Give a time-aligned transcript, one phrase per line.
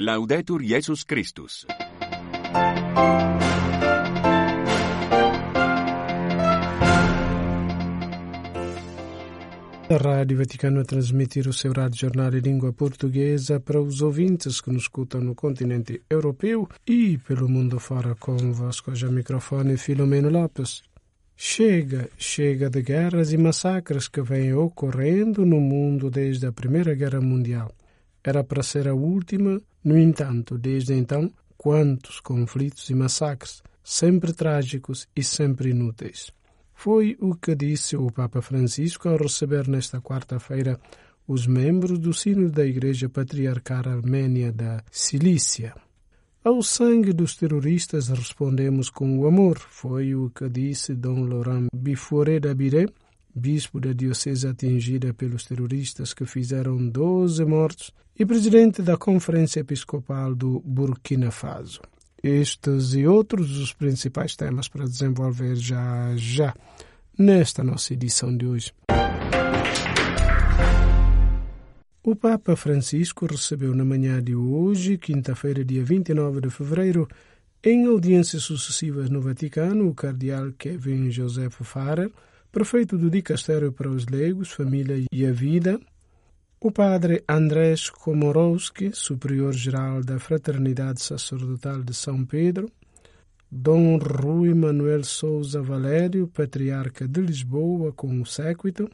[0.00, 1.66] Laudetur Jesus Christus.
[9.90, 14.60] A Rádio Vaticano a transmitir o seu rádio jornal em língua portuguesa para os ouvintes
[14.60, 20.84] que nos escutam no continente europeu e pelo mundo fora convosco já microfone Filomeno Lopes.
[21.36, 27.20] Chega, chega de guerras e massacres que vêm ocorrendo no mundo desde a Primeira Guerra
[27.20, 27.74] Mundial.
[28.22, 35.08] Era para ser a última, no entanto, desde então, quantos conflitos e massacres, sempre trágicos
[35.14, 36.30] e sempre inúteis.
[36.74, 40.78] Foi o que disse o Papa Francisco ao receber nesta quarta-feira
[41.26, 45.74] os membros do Sino da Igreja Patriarcal Armênia da Cilícia.
[46.44, 52.40] Ao sangue dos terroristas respondemos com o amor, foi o que disse Dom Laurent Biforé
[52.40, 52.86] da Biré,
[53.38, 60.34] bispo da diocese atingida pelos terroristas que fizeram 12 mortos e presidente da Conferência Episcopal
[60.34, 61.80] do Burkina Faso.
[62.22, 66.52] Estes e outros os principais temas para desenvolver já já
[67.16, 68.72] nesta nossa edição de hoje.
[72.02, 77.06] O Papa Francisco recebeu na manhã de hoje, quinta-feira, dia 29 de fevereiro,
[77.62, 82.10] em audiências sucessivas no Vaticano, o cardeal Kevin Joseph Farrer,
[82.58, 85.78] prefeito do Dicastério para os Leigos, Família e a Vida,
[86.60, 92.68] o padre Andrés Komorowski, superior-geral da Fraternidade Sacerdotal de São Pedro,
[93.48, 98.90] Dom Rui Manuel Souza Valério, patriarca de Lisboa, com o séquito,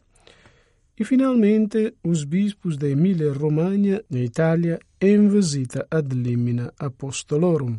[1.00, 7.78] e finalmente os bispos da Emília-Romanha, na Itália, em visita ad limina apostolorum.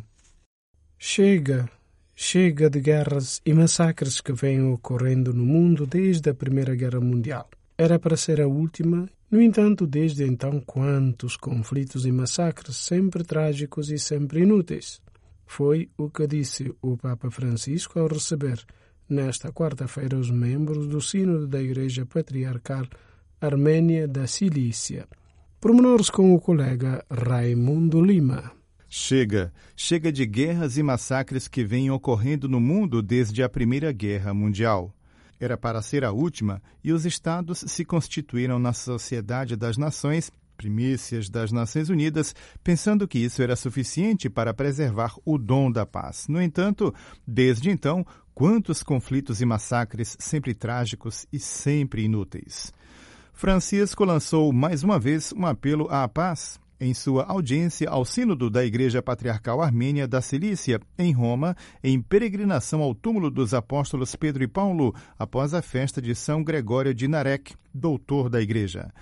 [0.98, 1.70] Chega,
[2.18, 7.48] chega de guerras e massacres que vêm ocorrendo no mundo desde a Primeira Guerra Mundial.
[7.76, 13.90] Era para ser a última no entanto, desde então, quantos conflitos e massacres, sempre trágicos
[13.90, 15.00] e sempre inúteis.
[15.44, 18.64] Foi o que disse o Papa Francisco ao receber,
[19.08, 22.86] nesta quarta-feira, os membros do Sínodo da Igreja Patriarcal
[23.40, 25.08] Armênia da Cilícia.
[25.60, 28.52] Pormenores com o colega Raimundo Lima.
[28.88, 34.32] Chega, chega de guerras e massacres que vêm ocorrendo no mundo desde a Primeira Guerra
[34.32, 34.94] Mundial
[35.38, 41.28] era para ser a última e os Estados se constituíram na Sociedade das Nações, primícias
[41.28, 46.26] das Nações Unidas, pensando que isso era suficiente para preservar o dom da paz.
[46.28, 46.94] No entanto,
[47.26, 52.72] desde então, quantos conflitos e massacres sempre trágicos e sempre inúteis.
[53.34, 58.64] Francisco lançou mais uma vez um apelo à paz em sua audiência ao Sínodo da
[58.64, 64.48] Igreja Patriarcal Armênia da Cilícia, em Roma, em peregrinação ao túmulo dos apóstolos Pedro e
[64.48, 68.92] Paulo, após a festa de São Gregório de Narek, doutor da Igreja.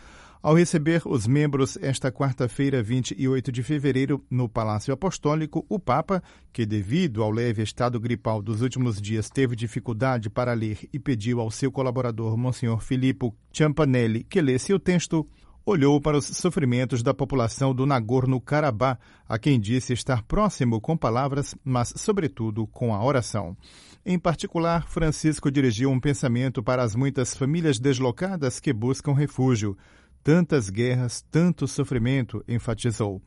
[0.44, 6.66] Ao receber os membros esta quarta-feira, 28 de fevereiro, no Palácio Apostólico, o Papa, que
[6.66, 11.50] devido ao leve estado gripal dos últimos dias teve dificuldade para ler e pediu ao
[11.50, 15.26] seu colaborador, Monsenhor Filippo Ciampanelli, que lesse o texto,
[15.66, 21.54] olhou para os sofrimentos da população do Nagorno-Karabakh, a quem disse estar próximo com palavras,
[21.64, 23.56] mas, sobretudo, com a oração.
[24.04, 29.76] Em particular, Francisco dirigiu um pensamento para as muitas famílias deslocadas que buscam refúgio.
[30.22, 33.22] Tantas guerras, tanto sofrimento, enfatizou.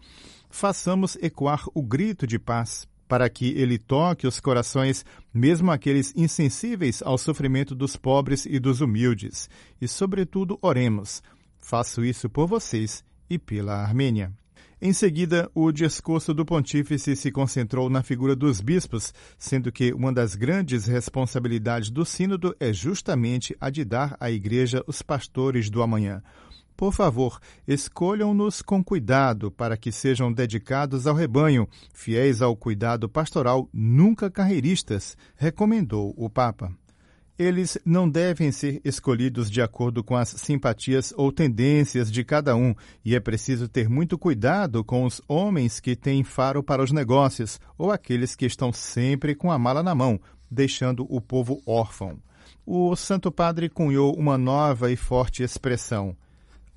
[0.50, 5.04] Façamos ecoar o grito de paz, para que ele toque os corações,
[5.34, 9.50] mesmo aqueles insensíveis ao sofrimento dos pobres e dos humildes.
[9.82, 11.24] E, sobretudo, oremos
[11.68, 14.32] Faço isso por vocês e pela Armênia.
[14.82, 20.14] Em seguida, o discurso do pontífice se concentrou na figura dos bispos, sendo que uma
[20.14, 25.82] das grandes responsabilidades do Sínodo é justamente a de dar à Igreja os pastores do
[25.82, 26.24] amanhã.
[26.78, 33.68] Por favor, escolham-nos com cuidado para que sejam dedicados ao rebanho, fiéis ao cuidado pastoral,
[33.74, 36.74] nunca carreiristas, recomendou o Papa.
[37.38, 42.74] Eles não devem ser escolhidos de acordo com as simpatias ou tendências de cada um,
[43.06, 47.60] e é preciso ter muito cuidado com os homens que têm faro para os negócios
[47.78, 50.20] ou aqueles que estão sempre com a mala na mão,
[50.50, 52.18] deixando o povo órfão.
[52.66, 56.18] O Santo Padre cunhou uma nova e forte expressão: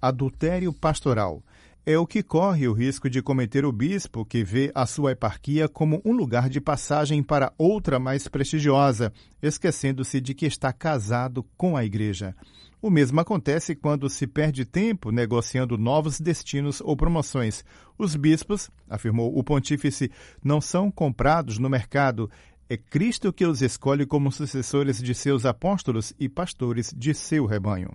[0.00, 1.43] adultério pastoral
[1.87, 5.69] é o que corre o risco de cometer o bispo que vê a sua eparquia
[5.69, 9.12] como um lugar de passagem para outra mais prestigiosa,
[9.43, 12.35] esquecendo-se de que está casado com a igreja.
[12.82, 17.65] O mesmo acontece quando se perde tempo negociando novos destinos ou promoções.
[17.99, 20.11] Os bispos, afirmou o pontífice,
[20.43, 22.31] não são comprados no mercado.
[22.69, 27.91] É Cristo que os escolhe como sucessores de seus apóstolos e pastores de seu rebanho.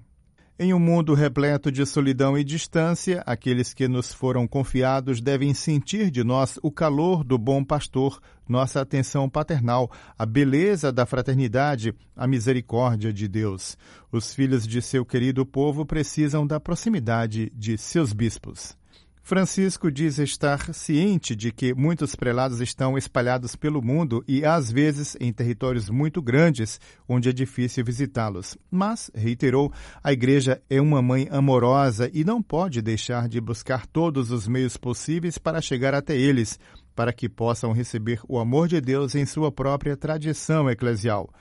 [0.58, 6.10] Em um mundo repleto de solidão e distância, aqueles que nos foram confiados devem sentir
[6.10, 12.26] de nós o calor do bom pastor, nossa atenção paternal, a beleza da fraternidade, a
[12.26, 13.78] misericórdia de Deus.
[14.10, 18.78] Os filhos de seu querido povo precisam da proximidade de seus bispos.
[19.28, 25.18] Francisco diz estar ciente de que muitos prelados estão espalhados pelo mundo e, às vezes,
[25.20, 26.80] em territórios muito grandes,
[27.10, 28.56] onde é difícil visitá-los.
[28.70, 29.74] Mas, reiterou,
[30.04, 34.78] a Igreja é uma mãe amorosa e não pode deixar de buscar todos os meios
[34.78, 36.60] possíveis para chegar até eles,
[36.96, 41.32] para que possam receber o amor de Deus em sua própria tradição eclesial.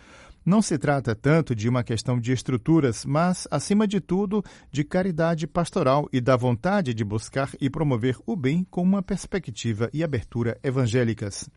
[0.45, 5.47] Não se trata tanto de uma questão de estruturas, mas, acima de tudo, de caridade
[5.47, 10.59] pastoral e da vontade de buscar e promover o bem com uma perspectiva e abertura
[10.63, 11.49] evangélicas.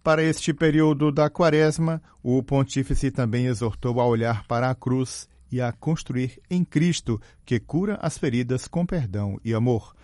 [0.00, 5.60] Para este período da Quaresma, o pontífice também exortou a olhar para a cruz e
[5.60, 9.95] a construir em Cristo, que cura as feridas com perdão e amor.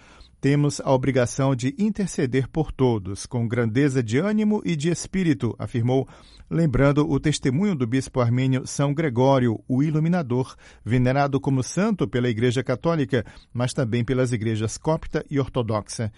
[0.43, 6.09] Temos a obrigação de interceder por todos, com grandeza de ânimo e de espírito, afirmou,
[6.51, 12.61] lembrando o testemunho do bispo armênio São Gregório, o Iluminador, venerado como santo pela Igreja
[12.61, 13.25] Católica,
[13.55, 16.13] mas também pelas igrejas copta e ortodoxa.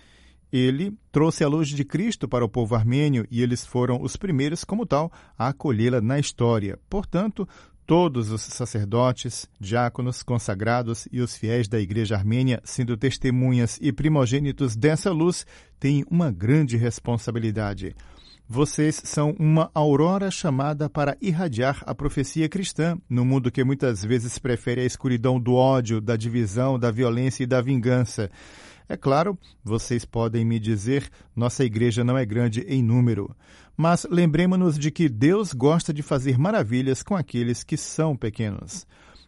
[0.50, 4.64] Ele trouxe a luz de Cristo para o povo armênio e eles foram os primeiros,
[4.64, 6.78] como tal, a acolhê-la na história.
[6.88, 7.46] Portanto,
[7.86, 14.74] Todos os sacerdotes, diáconos, consagrados e os fiéis da Igreja Armênia, sendo testemunhas e primogênitos
[14.74, 15.46] dessa luz,
[15.78, 17.94] têm uma grande responsabilidade.
[18.48, 24.38] Vocês são uma aurora chamada para irradiar a profecia cristã no mundo que muitas vezes
[24.38, 28.30] prefere a escuridão do ódio, da divisão, da violência e da vingança.
[28.88, 33.34] É claro, vocês podem me dizer, nossa igreja não é grande em número.
[33.76, 38.86] Mas lembremos-nos de que Deus gosta de fazer maravilhas com aqueles que são pequenos.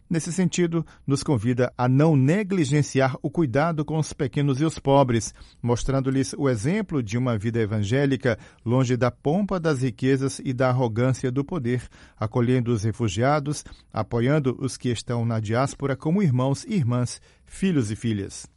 [0.09, 5.33] Nesse sentido, nos convida a não negligenciar o cuidado com os pequenos e os pobres,
[5.61, 11.29] mostrando-lhes o exemplo de uma vida evangélica longe da pompa das riquezas e da arrogância
[11.29, 11.85] do poder,
[12.17, 17.95] acolhendo os refugiados, apoiando os que estão na diáspora como irmãos e irmãs, filhos e
[17.95, 18.47] filhas.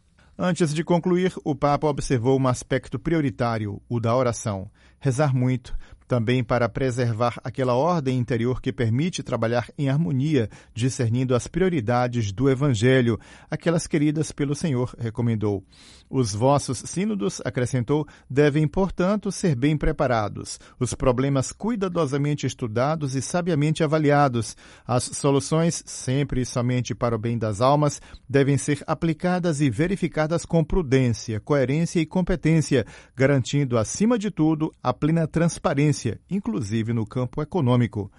[0.42, 4.70] Antes de concluir, o Papa observou um aspecto prioritário, o da oração.
[4.98, 5.76] Rezar muito,
[6.10, 12.50] também para preservar aquela ordem interior que permite trabalhar em harmonia, discernindo as prioridades do
[12.50, 13.16] Evangelho,
[13.48, 15.62] aquelas queridas pelo Senhor, recomendou.
[16.10, 23.84] Os vossos sínodos, acrescentou, devem, portanto, ser bem preparados, os problemas cuidadosamente estudados e sabiamente
[23.84, 24.56] avaliados.
[24.84, 30.44] As soluções, sempre e somente para o bem das almas, devem ser aplicadas e verificadas
[30.44, 32.84] com prudência, coerência e competência,
[33.14, 35.99] garantindo, acima de tudo, a plena transparência
[36.30, 38.10] inclusive no campo econômico.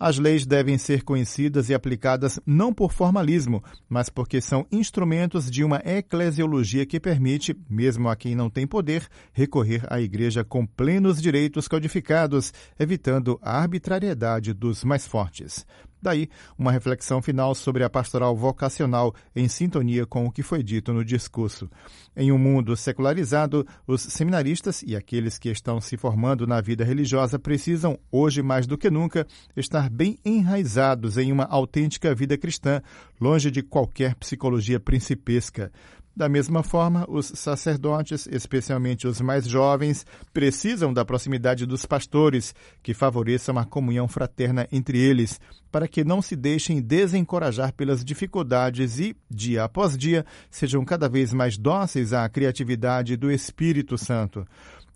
[0.00, 5.64] As leis devem ser conhecidas e aplicadas não por formalismo, mas porque são instrumentos de
[5.64, 11.20] uma eclesiologia que permite, mesmo a quem não tem poder, recorrer à Igreja com plenos
[11.20, 15.66] direitos codificados, evitando a arbitrariedade dos mais fortes.
[16.00, 20.92] Daí, uma reflexão final sobre a pastoral vocacional em sintonia com o que foi dito
[20.92, 21.68] no discurso.
[22.16, 27.38] Em um mundo secularizado, os seminaristas e aqueles que estão se formando na vida religiosa
[27.38, 32.80] precisam, hoje mais do que nunca, estar bem enraizados em uma autêntica vida cristã,
[33.20, 35.72] longe de qualquer psicologia principesca.
[36.18, 42.52] Da mesma forma, os sacerdotes, especialmente os mais jovens, precisam da proximidade dos pastores,
[42.82, 45.40] que favoreçam a comunhão fraterna entre eles,
[45.70, 51.32] para que não se deixem desencorajar pelas dificuldades e, dia após dia, sejam cada vez
[51.32, 54.44] mais dóceis à criatividade do Espírito Santo.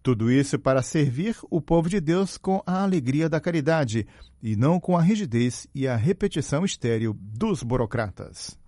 [0.02, 4.08] Tudo isso para servir o povo de Deus com a alegria da caridade
[4.42, 8.60] e não com a rigidez e a repetição estéril dos burocratas.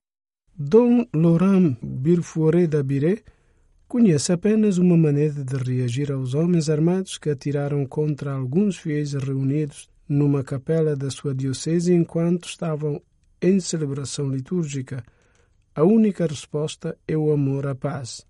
[0.57, 3.25] Dom Laurent Birforet d'Abiré
[3.89, 9.91] conhece apenas uma maneira de reagir aos homens armados que atiraram contra alguns fiéis reunidos
[10.09, 13.03] numa capela da sua diocese enquanto estavam
[13.43, 15.03] em celebração litúrgica.
[15.75, 18.25] A única resposta é o amor à paz.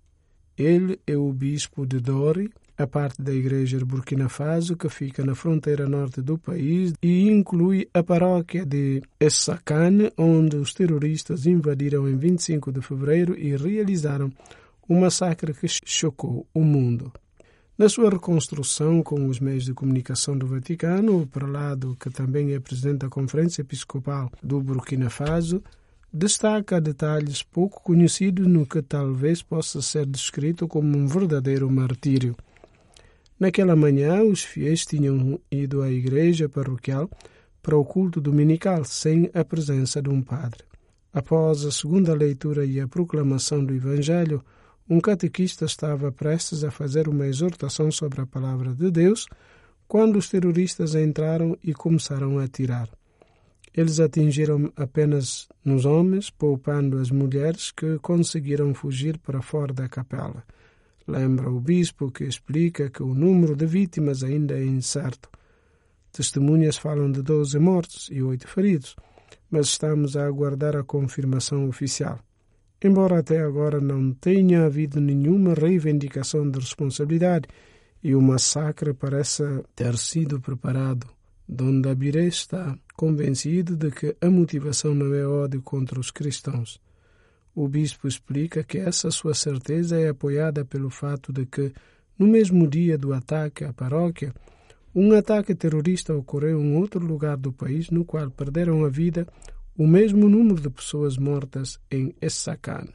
[0.57, 5.23] Ele é o bispo de Dori, a parte da igreja de Burkina Faso que fica
[5.23, 12.07] na fronteira norte do país e inclui a paróquia de Essakane, onde os terroristas invadiram
[12.07, 14.31] em 25 de fevereiro e realizaram
[14.89, 17.11] um massacre que chocou o mundo.
[17.77, 22.59] Na sua reconstrução com os meios de comunicação do Vaticano, o prelado, que também é
[22.59, 25.61] presidente da Conferência Episcopal do Burkina Faso,
[26.13, 32.33] destaca detalhes pouco conhecidos no que talvez possa ser descrito como um verdadeiro martírio.
[33.39, 37.09] Naquela manhã, os fiéis tinham ido à igreja paroquial
[37.61, 40.63] para o culto dominical sem a presença de um padre.
[41.11, 44.43] Após a segunda leitura e a proclamação do Evangelho,
[44.89, 49.25] um catequista estava prestes a fazer uma exortação sobre a palavra de Deus
[49.87, 52.89] quando os terroristas entraram e começaram a atirar.
[53.73, 60.43] Eles atingiram apenas nos homens, poupando as mulheres que conseguiram fugir para fora da capela.
[61.07, 65.29] Lembra o bispo que explica que o número de vítimas ainda é incerto.
[66.11, 68.95] Testemunhas falam de 12 mortos e 8 feridos,
[69.49, 72.19] mas estamos a aguardar a confirmação oficial.
[72.83, 77.47] Embora até agora não tenha havido nenhuma reivindicação de responsabilidade
[78.03, 81.07] e o massacre pareça ter sido preparado,
[81.47, 86.79] Dom Dabiré está convencido de que a motivação não é ódio contra os cristãos.
[87.55, 91.71] O bispo explica que essa sua certeza é apoiada pelo fato de que,
[92.19, 94.33] no mesmo dia do ataque à paróquia,
[94.93, 99.25] um ataque terrorista ocorreu em outro lugar do país no qual perderam a vida
[99.77, 102.87] o mesmo número de pessoas mortas em Essakan.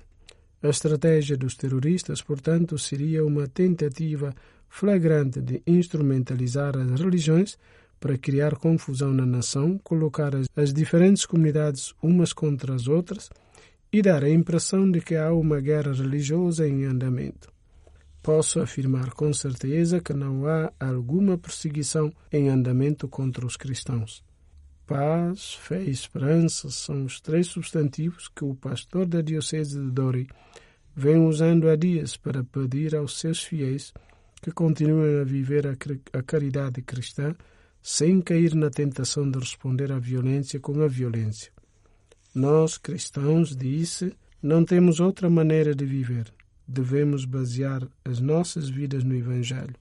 [0.63, 4.35] A estratégia dos terroristas, portanto, seria uma tentativa
[4.69, 7.59] flagrante de instrumentalizar as religiões
[7.99, 13.31] para criar confusão na nação, colocar as diferentes comunidades umas contra as outras
[13.93, 17.53] e dar a impressão de que há uma guerra religiosa em andamento.
[18.23, 24.23] Posso afirmar com certeza que não há alguma perseguição em andamento contra os cristãos.
[24.87, 30.29] Paz, fé e esperança são os três substantivos que o pastor da Diocese de Dori
[30.95, 33.93] vem usando há dias para pedir aos seus fiéis
[34.43, 37.35] que continuem a viver a caridade cristã
[37.83, 41.53] sem cair na tentação de responder à violência com a violência.
[42.35, 46.33] Nós, cristãos, disse, não temos outra maneira de viver.
[46.67, 49.75] Devemos basear as nossas vidas no Evangelho.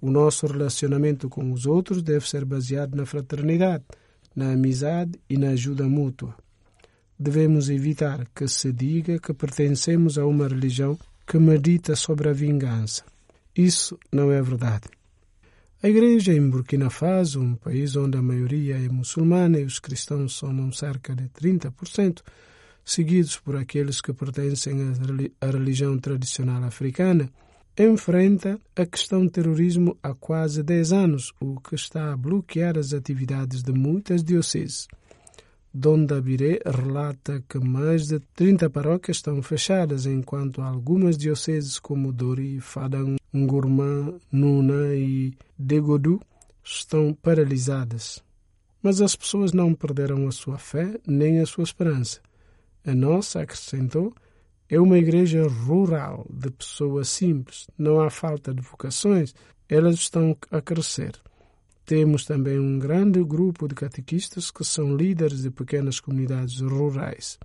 [0.00, 3.84] O nosso relacionamento com os outros deve ser baseado na fraternidade,
[4.34, 6.34] na amizade e na ajuda mútua.
[7.18, 13.02] Devemos evitar que se diga que pertencemos a uma religião que medita sobre a vingança.
[13.56, 14.95] Isso não é verdade.
[15.82, 20.32] A igreja em Burkina Faso, um país onde a maioria é muçulmana e os cristãos
[20.32, 22.22] somam cerca de 30%,
[22.82, 24.78] seguidos por aqueles que pertencem
[25.38, 27.30] à religião tradicional africana,
[27.78, 33.62] enfrenta a questão terrorismo há quase 10 anos, o que está a bloquear as atividades
[33.62, 34.88] de muitas dioceses.
[35.74, 42.60] Dom Dabiré relata que mais de 30 paróquias estão fechadas, enquanto algumas dioceses como Dori,
[42.60, 46.20] Fadang, Ngurma, Nuna e Degodu
[46.64, 48.24] estão paralisadas.
[48.82, 52.20] Mas as pessoas não perderam a sua fé nem a sua esperança.
[52.84, 54.14] A nossa, acrescentou,
[54.68, 57.66] é uma igreja rural de pessoas simples.
[57.78, 59.34] Não há falta de vocações,
[59.68, 61.12] elas estão a crescer.
[61.84, 67.38] Temos também um grande grupo de catequistas que são líderes de pequenas comunidades rurais.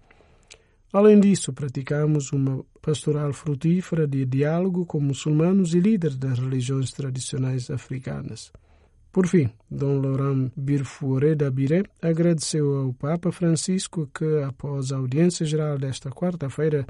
[0.94, 7.72] Além disso, praticamos uma pastoral frutífera de diálogo com muçulmanos e líderes das religiões tradicionais
[7.72, 8.52] africanas.
[9.10, 15.46] Por fim, Dom Laurent Birfouré da Biré agradeceu ao Papa Francisco que, após a audiência
[15.46, 16.86] geral desta quarta-feira,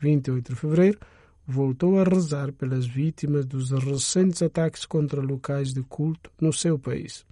[0.00, 0.98] 28 de fevereiro,
[1.46, 7.24] voltou a rezar pelas vítimas dos recentes ataques contra locais de culto no seu país.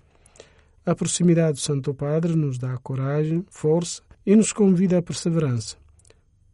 [0.87, 5.82] A proximidade do Santo Padre nos dá coragem, força e nos convida à perseverança.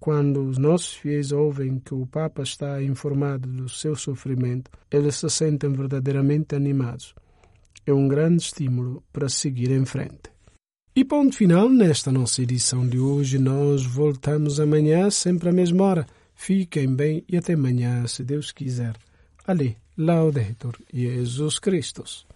[0.01, 5.29] Quando os nossos fiéis ouvem que o Papa está informado do seu sofrimento, eles se
[5.29, 7.15] sentem verdadeiramente animados.
[7.85, 10.31] É um grande estímulo para seguir em frente.
[10.95, 13.39] E ponto final nesta nossa edição de hoje.
[13.39, 16.07] Nós voltamos amanhã, sempre à mesma hora.
[16.35, 18.95] Fiquem bem e até amanhã, se Deus quiser.
[19.47, 22.27] Ali, Laudetur Jesus Christus.